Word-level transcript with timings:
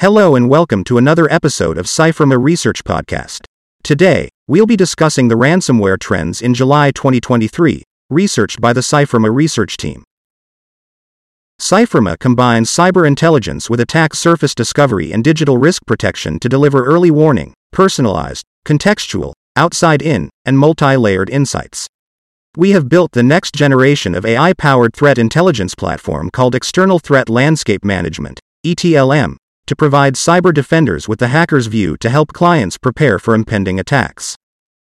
Hello 0.00 0.34
and 0.34 0.48
welcome 0.48 0.82
to 0.84 0.96
another 0.96 1.30
episode 1.30 1.76
of 1.76 1.84
CYFIRMA 1.84 2.42
Research 2.42 2.84
Podcast. 2.84 3.44
Today, 3.82 4.30
we'll 4.48 4.64
be 4.64 4.74
discussing 4.74 5.28
the 5.28 5.34
ransomware 5.34 5.98
trends 5.98 6.40
in 6.40 6.54
July 6.54 6.90
2023, 6.90 7.82
researched 8.08 8.62
by 8.62 8.72
the 8.72 8.80
CYFIRMA 8.80 9.30
research 9.30 9.76
team. 9.76 10.02
CYFIRMA 11.60 12.18
combines 12.18 12.70
cyber 12.70 13.06
intelligence 13.06 13.68
with 13.68 13.78
attack 13.78 14.14
surface 14.14 14.54
discovery 14.54 15.12
and 15.12 15.22
digital 15.22 15.58
risk 15.58 15.84
protection 15.84 16.38
to 16.38 16.48
deliver 16.48 16.82
early 16.82 17.10
warning, 17.10 17.52
personalized, 17.70 18.46
contextual, 18.64 19.34
outside 19.54 20.00
in, 20.00 20.30
and 20.46 20.58
multi 20.58 20.96
layered 20.96 21.28
insights. 21.28 21.86
We 22.56 22.70
have 22.70 22.88
built 22.88 23.12
the 23.12 23.22
next 23.22 23.54
generation 23.54 24.14
of 24.14 24.24
AI 24.24 24.54
powered 24.54 24.94
threat 24.94 25.18
intelligence 25.18 25.74
platform 25.74 26.30
called 26.30 26.54
External 26.54 27.00
Threat 27.00 27.28
Landscape 27.28 27.84
Management, 27.84 28.40
ETLM, 28.64 29.36
to 29.70 29.76
provide 29.76 30.14
cyber 30.14 30.52
defenders 30.52 31.06
with 31.06 31.20
the 31.20 31.28
hacker's 31.28 31.68
view 31.68 31.96
to 31.96 32.10
help 32.10 32.32
clients 32.32 32.76
prepare 32.76 33.20
for 33.20 33.36
impending 33.36 33.78
attacks. 33.78 34.34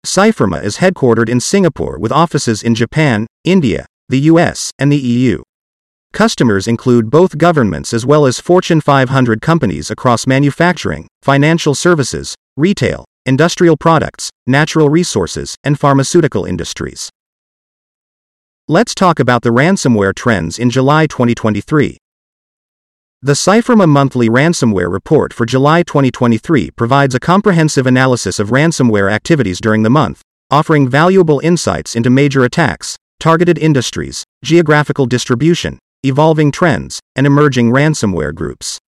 CYFIRMA 0.06 0.64
is 0.64 0.78
headquartered 0.78 1.28
in 1.28 1.42
Singapore 1.42 2.00
with 2.00 2.10
offices 2.10 2.64
in 2.64 2.74
Japan, 2.74 3.28
India, 3.44 3.86
the 4.08 4.22
US, 4.32 4.72
and 4.80 4.90
the 4.90 4.98
EU. 4.98 5.42
Customers 6.14 6.70
include 6.70 7.10
both 7.10 7.38
governments 7.38 7.94
as 7.94 8.06
well 8.06 8.26
as 8.26 8.40
Fortune 8.40 8.80
500 8.80 9.42
companies 9.42 9.92
across 9.92 10.26
manufacturing, 10.26 11.06
financial 11.22 11.76
services, 11.76 12.34
retail, 12.56 13.04
industrial 13.26 13.76
products, 13.76 14.30
natural 14.48 14.88
resources, 14.88 15.58
and 15.66 15.78
pharmaceutical 15.78 16.46
industries. 16.46 17.10
Let's 18.70 18.96
talk 18.96 19.20
about 19.20 19.42
the 19.42 19.50
ransomware 19.50 20.16
trends 20.16 20.58
in 20.58 20.70
July 20.70 21.08
2023. 21.08 21.98
The 23.24 23.34
CYFIRMA 23.34 23.88
Monthly 23.88 24.30
Ransomware 24.30 24.92
Report 24.92 25.32
for 25.32 25.46
July 25.46 25.84
2023 25.84 26.72
provides 26.72 27.14
a 27.14 27.20
comprehensive 27.20 27.86
analysis 27.86 28.40
of 28.40 28.50
ransomware 28.50 29.12
activities 29.12 29.62
during 29.62 29.84
the 29.84 29.92
month, 29.92 30.24
offering 30.50 30.90
valuable 30.90 31.40
insights 31.42 31.96
into 31.96 32.10
major 32.10 32.44
attacks, 32.44 32.98
targeted 33.20 33.60
industries, 33.60 34.24
geographical 34.44 35.06
distribution, 35.06 35.78
evolving 36.02 36.52
trends, 36.52 37.00
and 37.16 37.28
emerging 37.28 37.70
ransomware 37.70 38.34
groups. 38.34 38.80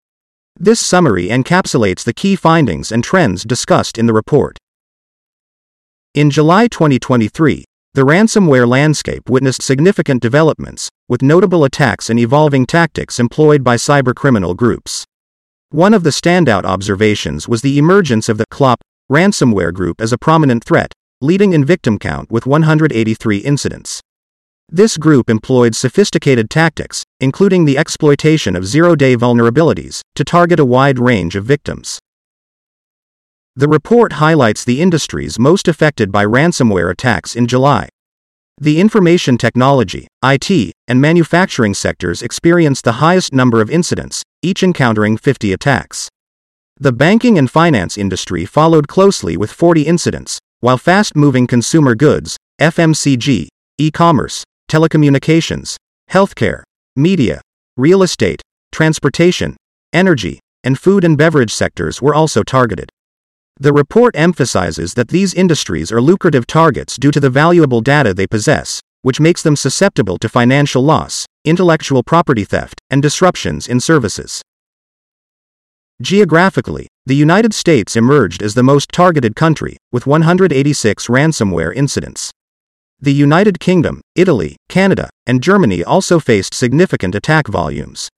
This 0.57 0.81
summary 0.81 1.29
encapsulates 1.29 2.03
the 2.03 2.15
key 2.15 2.35
findings 2.35 2.91
and 2.91 3.05
trends 3.05 3.45
discussed 3.45 3.99
in 3.99 4.07
the 4.07 4.15
report. 4.15 4.57
In 6.15 6.31
July 6.31 6.69
2023, 6.69 7.67
the 7.95 8.03
ransomware 8.03 8.67
landscape 8.67 9.29
witnessed 9.29 9.61
significant 9.61 10.23
developments, 10.23 10.89
with 11.09 11.21
notable 11.21 11.63
attacks 11.63 12.09
and 12.09 12.19
evolving 12.19 12.65
tactics 12.65 13.21
employed 13.21 13.63
by 13.63 13.77
cybercriminal 13.77 14.57
groups. 14.57 15.05
One 15.69 15.93
of 15.93 16.03
the 16.03 16.11
standout 16.11 16.65
observations 16.65 17.47
was 17.47 17.61
the 17.61 17.77
emergence 17.77 18.31
of 18.31 18.39
the 18.39 18.47
Clop 18.51 18.81
ransomware 19.11 19.75
group 19.75 20.01
as 20.01 20.11
a 20.11 20.17
prominent 20.17 20.65
threat, 20.65 20.95
leading 21.21 21.53
in 21.53 21.67
victim 21.67 21.99
count 21.99 22.31
with 22.31 22.47
183 22.47 23.39
incidents. 23.39 24.01
This 24.71 24.97
group 24.97 25.29
employed 25.29 25.75
sophisticated 25.75 26.49
tactics, 26.49 27.05
including 27.21 27.67
the 27.67 27.77
exploitation 27.77 28.57
of 28.57 28.65
zero 28.65 28.97
day 28.97 29.17
vulnerabilities, 29.17 30.01
to 30.15 30.25
target 30.25 30.59
a 30.59 30.65
wide 30.65 30.99
range 30.99 31.37
of 31.37 31.45
victims. 31.45 31.99
The 33.55 33.69
report 33.69 34.15
highlights 34.15 34.65
the 34.65 34.81
industries 34.81 35.39
most 35.39 35.69
affected 35.69 36.11
by 36.11 36.25
ransomware 36.25 36.91
attacks 36.91 37.37
in 37.37 37.47
July. 37.47 37.91
The 38.59 38.81
information 38.81 39.37
technology, 39.37 40.09
IT, 40.25 40.73
and 40.89 41.03
manufacturing 41.03 41.75
sectors 41.75 42.23
experienced 42.23 42.85
the 42.85 42.93
highest 42.93 43.35
number 43.35 43.61
of 43.61 43.69
incidents, 43.69 44.23
each 44.41 44.63
encountering 44.63 45.19
50 45.19 45.53
attacks. 45.53 46.09
The 46.81 46.93
banking 46.93 47.37
and 47.37 47.51
finance 47.51 47.99
industry 47.99 48.47
followed 48.47 48.89
closely 48.89 49.37
with 49.37 49.53
40 49.53 49.83
incidents, 49.83 50.39
while 50.61 50.79
fast 50.79 51.15
moving 51.15 51.47
consumer 51.47 51.95
goods, 51.95 52.39
FMCG, 52.59 53.49
e 53.77 53.91
commerce, 53.91 54.45
telecommunications, 54.71 55.77
healthcare, 56.11 56.63
media, 56.97 57.43
real 57.77 58.03
estate, 58.03 58.41
transportation, 58.71 59.59
energy, 59.93 60.41
and 60.65 60.79
food 60.79 61.05
and 61.05 61.19
beverage 61.19 61.53
sectors 61.53 62.01
were 62.01 62.15
also 62.15 62.43
targeted. 62.43 62.89
The 63.59 63.73
report 63.73 64.17
emphasizes 64.17 64.95
that 64.95 65.09
these 65.09 65.35
industries 65.35 65.93
are 65.93 66.01
lucrative 66.01 66.47
targets 66.47 66.97
due 66.97 67.11
to 67.11 67.21
the 67.21 67.31
valuable 67.31 67.81
data 67.81 68.13
they 68.13 68.27
possess, 68.27 68.81
which 69.03 69.21
makes 69.21 69.43
them 69.43 69.57
susceptible 69.57 70.19
to 70.19 70.29
financial 70.29 70.83
loss, 70.83 71.27
intellectual 71.45 72.03
property 72.03 72.45
theft, 72.45 72.81
and 72.91 73.03
disruptions 73.03 73.69
in 73.69 73.81
services. 73.81 74.43
Geographically, 76.01 76.89
the 77.07 77.15
United 77.15 77.55
States 77.55 77.95
emerged 77.95 78.43
as 78.43 78.55
the 78.55 78.63
most 78.63 78.91
targeted 78.91 79.37
country, 79.37 79.77
with 79.93 80.07
186 80.07 81.07
ransomware 81.07 81.75
incidents. 81.75 82.31
The 83.01 83.13
United 83.13 83.61
Kingdom, 83.61 84.01
Italy, 84.15 84.57
Canada, 84.69 85.11
and 85.27 85.43
Germany 85.43 85.85
also 85.85 86.19
faced 86.19 86.55
significant 86.55 87.15
attack 87.15 87.49
volumes. 87.49 88.09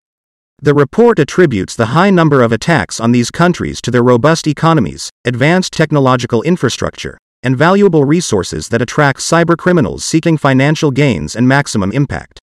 The 0.65 0.73
report 0.73 1.19
attributes 1.19 1.75
the 1.75 1.93
high 1.93 2.09
number 2.09 2.41
of 2.41 2.51
attacks 2.51 2.99
on 2.99 3.11
these 3.11 3.29
countries 3.29 3.79
to 3.83 3.91
their 3.91 4.01
robust 4.01 4.47
economies, 4.47 5.11
advanced 5.23 5.73
technological 5.73 6.41
infrastructure, 6.41 7.19
and 7.43 7.55
valuable 7.55 8.03
resources 8.03 8.69
that 8.69 8.81
attract 8.81 9.19
cybercriminals 9.19 10.01
seeking 10.01 10.37
financial 10.39 10.89
gains 10.89 11.35
and 11.35 11.47
maximum 11.47 11.91
impact. 11.91 12.39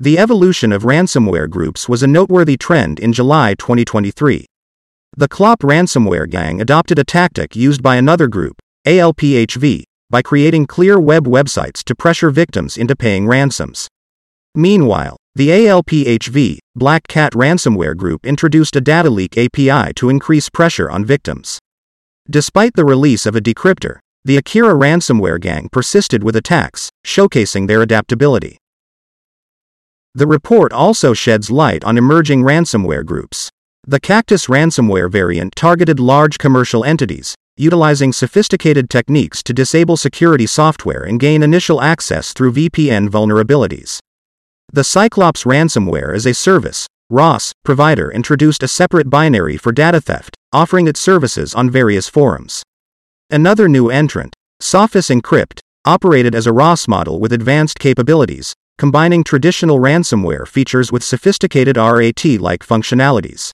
The 0.00 0.18
evolution 0.18 0.72
of 0.72 0.82
ransomware 0.82 1.48
groups 1.48 1.88
was 1.88 2.02
a 2.02 2.08
noteworthy 2.08 2.56
trend 2.56 2.98
in 2.98 3.12
July 3.12 3.54
2023. 3.54 4.44
The 5.16 5.28
Clop 5.28 5.60
ransomware 5.60 6.28
gang 6.28 6.60
adopted 6.60 6.98
a 6.98 7.04
tactic 7.04 7.54
used 7.54 7.80
by 7.80 7.94
another 7.94 8.26
group, 8.26 8.56
ALPHV, 8.88 9.84
by 10.10 10.20
creating 10.20 10.66
clear 10.66 10.98
web 10.98 11.28
websites 11.28 11.84
to 11.84 11.94
pressure 11.94 12.30
victims 12.30 12.76
into 12.76 12.96
paying 12.96 13.28
ransoms. 13.28 13.86
Meanwhile, 14.56 15.16
the 15.36 15.50
ALPHV, 15.50 16.60
BlackCat 16.78 17.32
ransomware 17.32 17.94
group 17.94 18.24
introduced 18.24 18.74
a 18.74 18.80
data 18.80 19.10
leak 19.10 19.36
API 19.36 19.92
to 19.92 20.08
increase 20.08 20.48
pressure 20.48 20.88
on 20.88 21.04
victims. 21.04 21.58
Despite 22.30 22.72
the 22.74 22.86
release 22.86 23.26
of 23.26 23.36
a 23.36 23.42
decryptor, 23.42 23.98
the 24.24 24.38
Akira 24.38 24.72
ransomware 24.72 25.38
gang 25.38 25.68
persisted 25.70 26.24
with 26.24 26.36
attacks, 26.36 26.88
showcasing 27.06 27.66
their 27.66 27.82
adaptability. 27.82 28.56
The 30.14 30.26
report 30.26 30.72
also 30.72 31.12
sheds 31.12 31.50
light 31.50 31.84
on 31.84 31.98
emerging 31.98 32.42
ransomware 32.42 33.04
groups. 33.04 33.50
The 33.86 34.00
Cactus 34.00 34.46
ransomware 34.46 35.10
variant 35.10 35.54
targeted 35.54 36.00
large 36.00 36.38
commercial 36.38 36.82
entities, 36.82 37.34
utilizing 37.58 38.14
sophisticated 38.14 38.88
techniques 38.88 39.42
to 39.42 39.52
disable 39.52 39.98
security 39.98 40.46
software 40.46 41.02
and 41.02 41.20
gain 41.20 41.42
initial 41.42 41.82
access 41.82 42.32
through 42.32 42.54
VPN 42.54 43.10
vulnerabilities. 43.10 43.98
The 44.72 44.84
Cyclops 44.84 45.44
ransomware 45.44 46.14
as 46.14 46.26
a 46.26 46.34
service, 46.34 46.86
RaaS, 47.08 47.52
provider 47.64 48.10
introduced 48.10 48.62
a 48.62 48.68
separate 48.68 49.08
binary 49.08 49.56
for 49.56 49.70
data 49.72 50.00
theft, 50.00 50.36
offering 50.52 50.88
its 50.88 51.00
services 51.00 51.54
on 51.54 51.70
various 51.70 52.08
forums. 52.08 52.62
Another 53.30 53.68
new 53.68 53.90
entrant, 53.90 54.34
Sophos 54.60 55.08
Encrypt, 55.08 55.60
operated 55.84 56.34
as 56.34 56.46
a 56.46 56.52
RaaS 56.52 56.88
model 56.88 57.20
with 57.20 57.32
advanced 57.32 57.78
capabilities, 57.78 58.54
combining 58.76 59.22
traditional 59.22 59.78
ransomware 59.78 60.46
features 60.46 60.90
with 60.90 61.04
sophisticated 61.04 61.76
RAT 61.76 62.24
like 62.40 62.66
functionalities. 62.66 63.52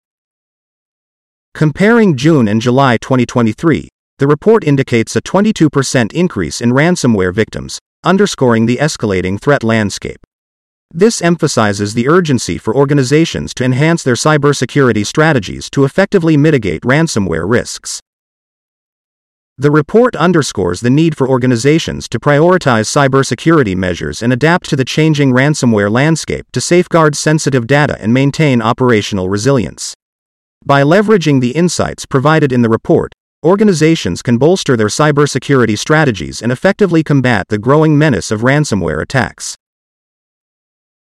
Comparing 1.55 2.17
June 2.17 2.49
and 2.49 2.61
July 2.63 2.97
2023, 2.97 3.89
the 4.19 4.27
report 4.27 4.65
indicates 4.65 5.15
a 5.15 5.23
22% 5.23 6.13
increase 6.15 6.61
in 6.61 6.73
ransomware 6.73 7.35
victims, 7.35 7.79
underscoring 8.03 8.65
the 8.65 8.79
escalating 8.79 9.39
threat 9.39 9.63
landscape. 9.63 10.19
This 10.95 11.23
emphasizes 11.23 11.95
the 11.95 12.07
urgency 12.07 12.59
for 12.59 12.77
organizations 12.77 13.55
to 13.55 13.65
enhance 13.65 14.03
their 14.03 14.15
cybersecurity 14.15 15.07
strategies 15.07 15.71
to 15.71 15.85
effectively 15.85 16.37
mitigate 16.37 16.83
ransomware 16.83 17.49
risks. 17.49 17.99
The 19.57 19.71
report 19.71 20.15
underscores 20.17 20.83
the 20.83 20.91
need 20.91 21.17
for 21.17 21.27
organizations 21.27 22.11
to 22.11 22.21
prioritize 22.21 22.91
cybersecurity 22.93 23.75
measures 23.75 24.23
and 24.23 24.35
adapt 24.35 24.69
to 24.69 24.77
the 24.77 24.85
changing 24.85 25.33
ransomware 25.33 25.91
landscape 25.91 26.53
to 26.53 26.61
safeguard 26.61 27.17
sensitive 27.17 27.67
data 27.67 27.97
and 27.99 28.13
maintain 28.13 28.61
operational 28.61 29.31
resilience. 29.31 29.95
By 30.63 30.83
leveraging 30.83 31.41
the 31.41 31.53
insights 31.53 32.05
provided 32.05 32.53
in 32.53 32.61
the 32.61 32.69
report, 32.69 33.13
organizations 33.43 34.21
can 34.21 34.37
bolster 34.37 34.77
their 34.77 34.89
cybersecurity 34.89 35.79
strategies 35.79 36.43
and 36.43 36.53
effectively 36.53 37.03
combat 37.03 37.49
the 37.49 37.57
growing 37.57 37.97
menace 37.97 38.31
of 38.31 38.43
ransomware 38.43 39.01
attacks. 39.01 39.57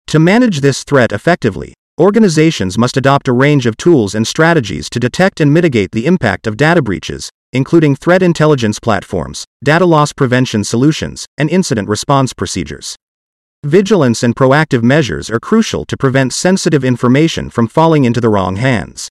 To 0.09 0.17
manage 0.17 0.61
this 0.61 0.83
threat 0.83 1.11
effectively, 1.11 1.75
organizations 2.01 2.79
must 2.79 2.97
adopt 2.97 3.27
a 3.27 3.31
range 3.31 3.67
of 3.67 3.77
tools 3.77 4.15
and 4.15 4.25
strategies 4.25 4.89
to 4.89 4.99
detect 4.99 5.39
and 5.39 5.53
mitigate 5.53 5.91
the 5.91 6.07
impact 6.07 6.47
of 6.47 6.57
data 6.57 6.81
breaches, 6.81 7.29
including 7.53 7.95
threat 7.95 8.23
intelligence 8.23 8.79
platforms, 8.79 9.45
data 9.63 9.85
loss 9.85 10.11
prevention 10.11 10.63
solutions, 10.63 11.27
and 11.37 11.47
incident 11.51 11.87
response 11.87 12.33
procedures. 12.33 12.95
Vigilance 13.63 14.23
and 14.23 14.35
proactive 14.35 14.81
measures 14.81 15.29
are 15.29 15.39
crucial 15.39 15.85
to 15.85 15.95
prevent 15.95 16.33
sensitive 16.33 16.83
information 16.83 17.51
from 17.51 17.67
falling 17.67 18.03
into 18.03 18.19
the 18.19 18.29
wrong 18.29 18.55
hands. 18.55 19.09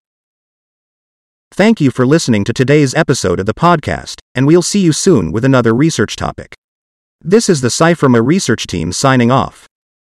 Thank 1.52 1.80
you 1.80 1.92
for 1.92 2.08
listening 2.08 2.42
to 2.42 2.52
today's 2.52 2.92
episode 2.96 3.38
of 3.38 3.46
the 3.46 3.54
podcast, 3.54 4.16
and 4.34 4.48
we'll 4.48 4.62
see 4.62 4.80
you 4.80 4.92
soon 4.92 5.30
with 5.30 5.44
another 5.44 5.72
research 5.72 6.16
topic. 6.16 6.54
This 7.20 7.48
is 7.48 7.60
the 7.60 7.68
CYFIRMA 7.68 8.26
research 8.26 8.66
team 8.66 8.90
signing 8.90 9.30
off. 9.30 9.68